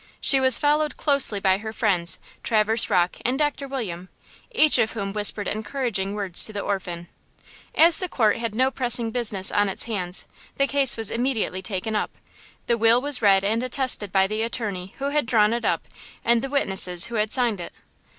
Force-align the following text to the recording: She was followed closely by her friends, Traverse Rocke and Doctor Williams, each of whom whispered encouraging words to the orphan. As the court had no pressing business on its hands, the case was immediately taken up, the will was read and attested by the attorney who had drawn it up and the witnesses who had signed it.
She 0.19 0.39
was 0.39 0.57
followed 0.57 0.97
closely 0.97 1.39
by 1.39 1.59
her 1.59 1.71
friends, 1.71 2.17
Traverse 2.41 2.89
Rocke 2.89 3.17
and 3.23 3.37
Doctor 3.37 3.67
Williams, 3.67 4.09
each 4.49 4.79
of 4.79 4.93
whom 4.93 5.13
whispered 5.13 5.47
encouraging 5.47 6.15
words 6.15 6.43
to 6.45 6.51
the 6.51 6.59
orphan. 6.59 7.07
As 7.75 7.99
the 7.99 8.09
court 8.09 8.37
had 8.37 8.55
no 8.55 8.71
pressing 8.71 9.11
business 9.11 9.51
on 9.51 9.69
its 9.69 9.83
hands, 9.83 10.25
the 10.57 10.65
case 10.65 10.97
was 10.97 11.11
immediately 11.11 11.61
taken 11.61 11.95
up, 11.95 12.17
the 12.65 12.79
will 12.79 12.99
was 12.99 13.21
read 13.21 13.43
and 13.43 13.61
attested 13.61 14.11
by 14.11 14.25
the 14.25 14.41
attorney 14.41 14.95
who 14.97 15.11
had 15.11 15.27
drawn 15.27 15.53
it 15.53 15.65
up 15.65 15.87
and 16.25 16.41
the 16.41 16.49
witnesses 16.49 17.05
who 17.05 17.15
had 17.17 17.31
signed 17.31 17.59
it. 17.59 17.71